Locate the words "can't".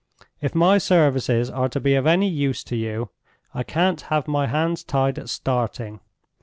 3.61-4.01